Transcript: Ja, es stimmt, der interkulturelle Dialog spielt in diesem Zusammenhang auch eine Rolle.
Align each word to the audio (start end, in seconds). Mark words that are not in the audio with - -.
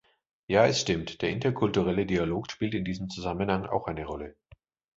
Ja, 0.47 0.65
es 0.65 0.81
stimmt, 0.81 1.21
der 1.21 1.29
interkulturelle 1.29 2.07
Dialog 2.07 2.49
spielt 2.51 2.73
in 2.73 2.83
diesem 2.83 3.07
Zusammenhang 3.11 3.67
auch 3.67 3.85
eine 3.85 4.03
Rolle. 4.07 4.35